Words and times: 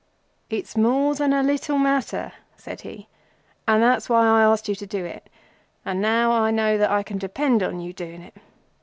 "It's 0.49 0.75
more 0.75 1.13
than 1.13 1.31
a 1.31 1.43
little 1.43 1.77
matter," 1.77 2.31
said 2.57 2.81
he, 2.81 3.07
"and 3.67 3.83
that's 3.83 4.09
why 4.09 4.27
I 4.27 4.41
ask 4.41 4.67
you 4.67 4.73
to 4.73 4.87
do 4.87 5.05
it—and 5.05 6.01
now 6.01 6.31
I 6.31 6.49
know 6.49 6.79
that 6.79 6.89
I 6.89 7.03
can 7.03 7.19
depend 7.19 7.61
on 7.61 7.79
you 7.79 7.93
doing 7.93 8.23
it. 8.23 8.33